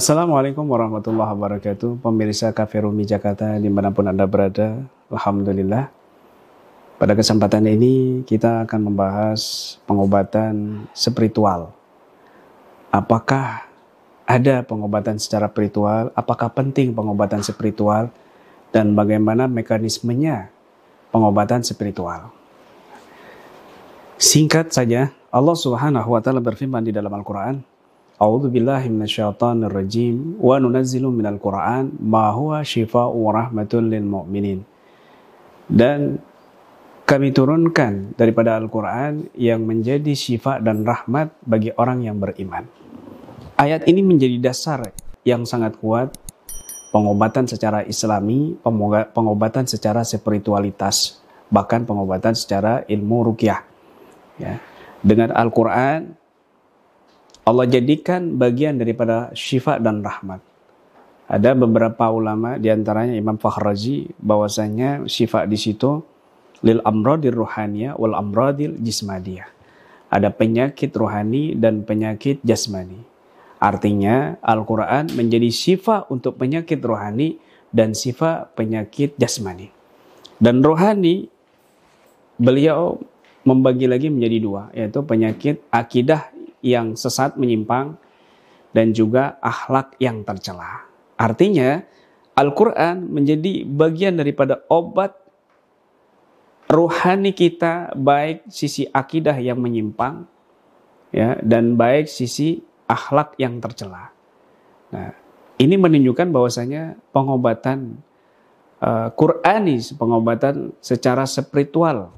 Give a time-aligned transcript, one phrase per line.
[0.00, 4.80] Assalamualaikum warahmatullahi wabarakatuh Pemirsa Cafe Rumi Jakarta di mana pun Anda berada
[5.12, 5.92] Alhamdulillah
[6.96, 11.76] Pada kesempatan ini kita akan membahas pengobatan spiritual
[12.88, 13.68] Apakah
[14.24, 16.16] ada pengobatan secara spiritual?
[16.16, 18.08] Apakah penting pengobatan spiritual?
[18.72, 20.48] Dan bagaimana mekanismenya
[21.12, 22.32] pengobatan spiritual?
[24.16, 27.60] Singkat saja, Allah Subhanahu wa taala berfirman di dalam Al-Qur'an,
[28.20, 34.60] A'udzu billahi minasyaitonir rajim wa nunazzilu minal Qur'an ma huwa syifaa'u wa rahmatun lil mu'minin.
[35.64, 36.20] Dan
[37.08, 42.68] kami turunkan daripada Al-Qur'an yang menjadi syifa dan rahmat bagi orang yang beriman.
[43.56, 44.92] Ayat ini menjadi dasar
[45.24, 46.12] yang sangat kuat
[46.92, 48.52] pengobatan secara islami,
[49.16, 53.64] pengobatan secara spiritualitas, bahkan pengobatan secara ilmu rukyah.
[54.36, 54.60] Ya.
[55.00, 56.19] Dengan Al-Quran
[57.50, 60.38] Allah jadikan bagian daripada syifa dan rahmat.
[61.26, 65.98] Ada beberapa ulama di antaranya Imam Fakhrazi bahwasanya syifa di situ
[66.62, 69.50] lil amradir ruhaniyah wal amradil jismadiyah.
[70.14, 73.02] Ada penyakit rohani dan penyakit jasmani.
[73.58, 77.34] Artinya Al-Quran menjadi syifa untuk penyakit rohani
[77.74, 79.74] dan syifa penyakit jasmani.
[80.38, 81.26] Dan rohani
[82.38, 83.02] beliau
[83.42, 86.30] membagi lagi menjadi dua, yaitu penyakit akidah
[86.60, 87.96] yang sesat menyimpang
[88.70, 90.86] dan juga akhlak yang tercela.
[91.18, 91.82] Artinya
[92.38, 95.12] Al-Quran menjadi bagian daripada obat
[96.70, 100.24] rohani kita baik sisi akidah yang menyimpang
[101.10, 104.14] ya dan baik sisi akhlak yang tercela.
[104.94, 105.10] Nah,
[105.58, 108.00] ini menunjukkan bahwasanya pengobatan
[108.80, 112.14] uh, Qurani, pengobatan secara spiritual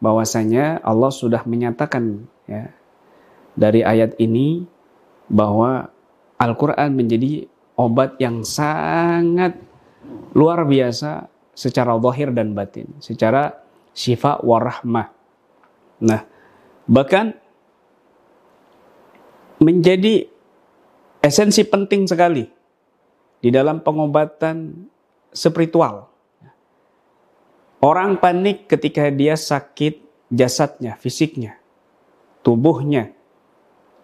[0.00, 2.72] bahwasanya Allah sudah menyatakan ya
[3.60, 4.64] dari ayat ini
[5.28, 5.92] bahwa
[6.40, 7.44] Al-Quran menjadi
[7.76, 9.60] obat yang sangat
[10.32, 13.60] luar biasa secara zahir dan batin, secara
[13.92, 15.12] syifa warahmah.
[16.00, 16.24] Nah,
[16.88, 17.36] bahkan
[19.60, 20.24] menjadi
[21.20, 22.48] esensi penting sekali
[23.44, 24.88] di dalam pengobatan
[25.36, 26.08] spiritual.
[27.80, 30.00] Orang panik ketika dia sakit
[30.32, 31.60] jasadnya, fisiknya,
[32.44, 33.12] tubuhnya,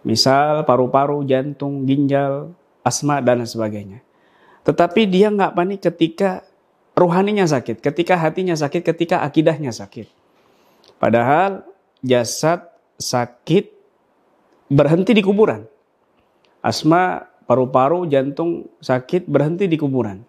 [0.07, 2.55] Misal paru-paru, jantung, ginjal,
[2.87, 4.07] asma, dan sebagainya.
[4.63, 6.47] Tetapi dia nggak panik ketika
[6.95, 10.07] rohaninya sakit, ketika hatinya sakit, ketika akidahnya sakit.
[11.03, 11.67] Padahal
[12.07, 12.71] jasad
[13.03, 13.75] sakit
[14.71, 15.67] berhenti di kuburan.
[16.63, 20.23] Asma, paru-paru, jantung sakit berhenti di kuburan.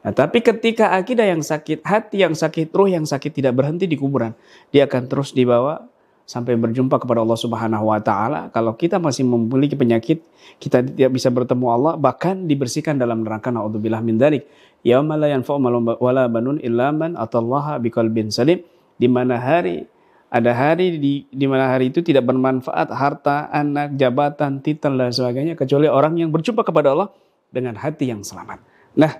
[0.00, 4.00] Nah, tapi ketika akidah yang sakit, hati yang sakit, roh yang sakit tidak berhenti di
[4.00, 4.32] kuburan,
[4.72, 5.89] dia akan terus dibawa
[6.30, 8.54] sampai berjumpa kepada Allah Subhanahu wa taala.
[8.54, 10.22] Kalau kita masih memiliki penyakit,
[10.62, 14.46] kita tidak bisa bertemu Allah, bahkan dibersihkan dalam neraka naudzubillah min dzalik.
[14.86, 15.58] Yauma la yanfa'u
[15.98, 18.62] wala banun illa man atallaha biqalbin salim.
[18.94, 19.90] Di mana hari
[20.30, 25.58] ada hari di, di mana hari itu tidak bermanfaat harta, anak, jabatan, titel dan sebagainya
[25.58, 27.10] kecuali orang yang berjumpa kepada Allah
[27.50, 28.62] dengan hati yang selamat.
[28.94, 29.18] Nah,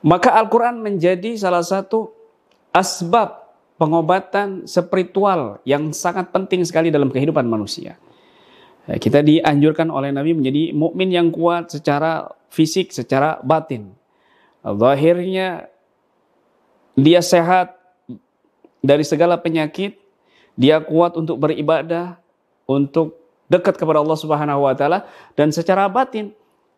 [0.00, 2.08] maka Al-Qur'an menjadi salah satu
[2.72, 3.41] asbab
[3.76, 7.98] pengobatan spiritual yang sangat penting sekali dalam kehidupan manusia.
[8.86, 13.94] Ya, kita dianjurkan oleh Nabi menjadi mukmin yang kuat secara fisik, secara batin.
[14.62, 15.70] Zahirnya
[16.98, 17.78] dia sehat
[18.82, 19.98] dari segala penyakit,
[20.58, 22.18] dia kuat untuk beribadah,
[22.66, 25.04] untuk dekat kepada Allah Subhanahu wa taala
[25.36, 26.32] dan secara batin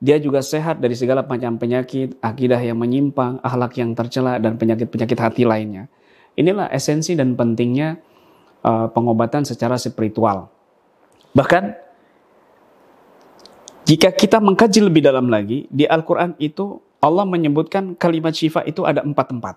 [0.05, 5.17] dia juga sehat dari segala macam penyakit, akidah yang menyimpang, akhlak yang tercela dan penyakit-penyakit
[5.17, 5.89] hati lainnya.
[6.35, 8.03] Inilah esensi dan pentingnya
[8.67, 10.51] uh, pengobatan secara spiritual.
[11.35, 11.75] Bahkan
[13.85, 19.05] jika kita mengkaji lebih dalam lagi di Al-Quran itu Allah menyebutkan kalimat syifa itu ada
[19.05, 19.55] empat tempat.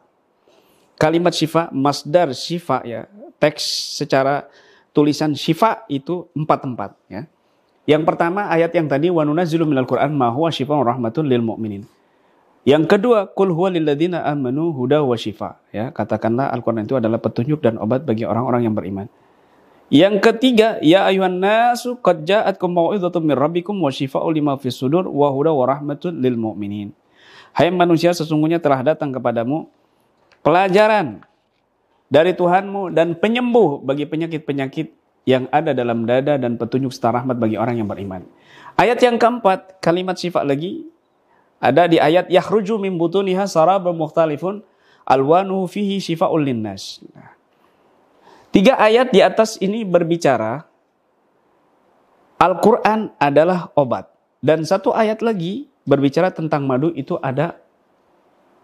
[0.99, 3.07] Kalimat syifa, masdar syifa ya,
[3.39, 3.63] teks
[3.95, 4.49] secara
[4.91, 7.23] tulisan syifa itu empat tempat ya.
[7.87, 11.87] Yang pertama ayat yang tadi wa nunazzilu minal Qur'an ma huwa syifaa'un rahmatun lil mu'minin.
[12.67, 15.55] Yang kedua, kul huwa lilladzina amanu huda wa shifa.
[15.71, 19.07] Ya, katakanlah Al-Qur'an itu adalah petunjuk dan obat bagi orang-orang yang beriman.
[19.87, 25.07] Yang ketiga, ya ayuhan nasu qad ja'atkum mau'izatun min rabbikum wa shifaa'un lima fis sudur
[25.07, 26.91] wa huda wa rahmatun lil mu'minin.
[27.55, 29.71] Hai manusia, sesungguhnya telah datang kepadamu
[30.43, 31.23] pelajaran
[32.11, 34.91] dari Tuhanmu dan penyembuh bagi penyakit-penyakit
[35.23, 38.27] yang ada dalam dada dan petunjuk serta rahmat bagi orang yang beriman.
[38.75, 40.83] Ayat yang keempat, kalimat sifat lagi,
[41.57, 44.61] ada di ayat yakhruju min butuniha sarabun mukhtalifun
[45.07, 47.01] alwanuhu fihi shifaa'ul linnas.
[47.15, 47.33] Nah,
[48.53, 50.67] tiga ayat di atas ini berbicara
[52.37, 54.13] Al-Quran adalah obat.
[54.37, 57.57] dan satu ayat lagi berbicara tentang madu itu ada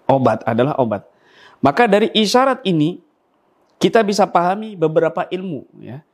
[0.06, 1.10] obat, adalah obat.
[1.66, 3.01] Maka dari isyarat ini
[3.81, 6.06] kita bisa pahami beberapa ilmu ya.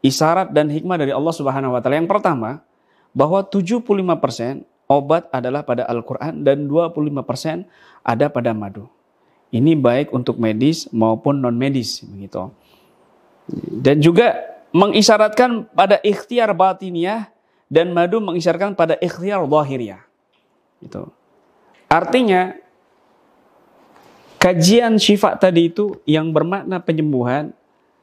[0.00, 2.00] Isyarat dan hikmah dari Allah Subhanahu wa taala.
[2.00, 2.64] Yang pertama,
[3.10, 7.62] bahwa 75% obat adalah pada Al-Qur'an dan 25%
[8.02, 8.90] ada pada madu.
[9.54, 12.50] Ini baik untuk medis maupun non medis begitu.
[13.82, 14.34] Dan juga
[14.74, 17.30] mengisyaratkan pada ikhtiar batiniah
[17.70, 20.02] dan madu mengisyaratkan pada ikhtiar zahiriyah.
[20.82, 21.10] Itu.
[21.90, 22.54] Artinya
[24.38, 27.50] kajian syifa tadi itu yang bermakna penyembuhan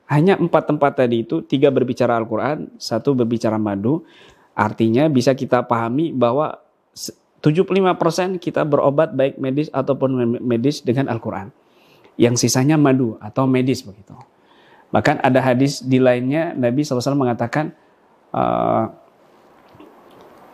[0.07, 4.03] hanya empat tempat tadi itu tiga berbicara Al-Quran, satu berbicara madu.
[4.55, 6.66] Artinya bisa kita pahami bahwa
[6.97, 11.53] 75% kita berobat baik medis ataupun medis dengan Al-Quran.
[12.17, 14.17] Yang sisanya madu atau medis begitu.
[14.89, 17.75] Bahkan ada hadis di lainnya Nabi SAW mengatakan
[18.33, 18.89] uh,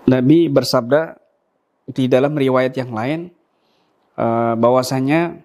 [0.04, 1.16] Nabi bersabda
[1.88, 3.32] di dalam riwayat yang lain
[4.20, 5.40] uh, bahwasanya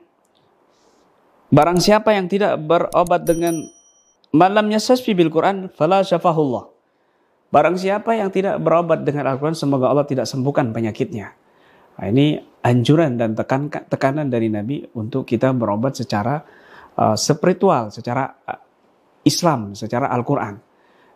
[1.55, 3.63] barang siapa yang tidak berobat dengan
[4.35, 6.78] malamnya sasfi bil Quran fala syafahullah.
[7.49, 11.33] Barang siapa yang tidak berobat dengan Al-Quran semoga Allah tidak sembuhkan penyakitnya.
[11.99, 16.45] Nah, ini anjuran dan tekan, tekanan dari Nabi untuk kita berobat secara
[16.95, 18.61] uh, spiritual, secara uh,
[19.25, 20.61] Islam, secara Al-Quran.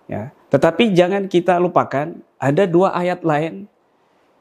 [0.08, 0.32] Ya.
[0.49, 3.69] Tetapi jangan kita lupakan ada dua ayat lain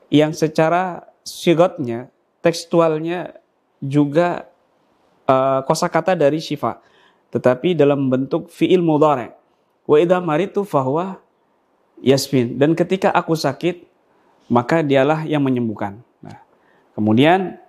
[0.08, 2.08] yang secara sigotnya,
[2.40, 3.36] tekstualnya
[3.84, 4.48] juga
[5.28, 6.80] uh, kosakata dari syifa.
[7.32, 9.32] Tetapi dalam bentuk fi'il mudhari.
[9.88, 11.20] Wa idha maritu fahuwa
[12.02, 12.58] yasmin.
[12.58, 13.86] Dan ketika aku sakit,
[14.52, 16.02] maka dialah yang menyembuhkan.
[16.20, 16.42] Nah,
[16.98, 17.62] kemudian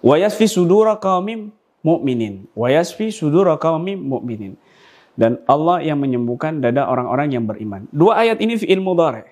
[0.00, 1.52] wa yasfi sudura qaumim
[1.84, 2.48] mu'minin.
[2.56, 4.56] Wa yasfi sudura qaumim mu'minin
[5.20, 7.84] dan Allah yang menyembuhkan dada orang-orang yang beriman.
[7.92, 9.28] Dua ayat ini fi'il mudhari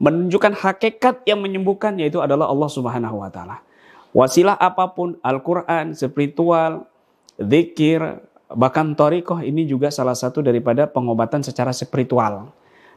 [0.00, 3.60] menunjukkan hakikat yang menyembuhkan yaitu adalah Allah Subhanahu wa taala.
[4.16, 6.88] Wasilah apa pun Al-Qur'an, spiritual,
[7.36, 8.00] zikir,
[8.50, 12.50] bahkan torikoh ini juga salah satu daripada pengobatan secara spiritual.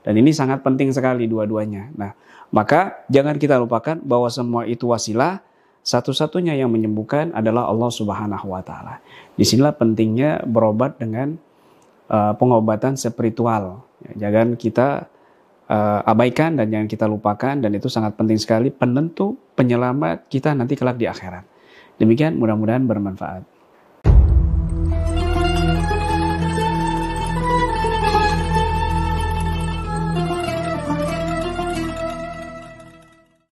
[0.03, 1.89] Dan ini sangat penting sekali dua-duanya.
[1.95, 2.11] Nah,
[2.51, 5.39] maka jangan kita lupakan bahwa semua itu wasilah,
[5.83, 9.03] satu-satunya yang menyembuhkan adalah Allah Subhanahu wa taala.
[9.35, 11.35] Di sinilah pentingnya berobat dengan
[12.07, 13.83] uh, pengobatan spiritual.
[14.15, 15.07] Jangan kita
[15.67, 20.75] uh, abaikan dan jangan kita lupakan dan itu sangat penting sekali penentu penyelamat kita nanti
[20.75, 21.44] kelak di akhirat.
[22.00, 23.52] Demikian mudah-mudahan bermanfaat.